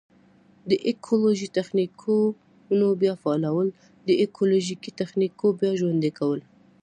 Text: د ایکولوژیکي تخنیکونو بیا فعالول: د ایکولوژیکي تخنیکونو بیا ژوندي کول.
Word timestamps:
د 0.69 0.71
ایکولوژیکي 0.87 1.53
تخنیکونو 1.59 2.87
بیا 3.01 3.13
فعالول: 3.23 3.67
د 4.07 4.09
ایکولوژیکي 4.21 4.91
تخنیکونو 5.01 5.55
بیا 5.59 5.71
ژوندي 5.79 6.11
کول. 6.19 6.39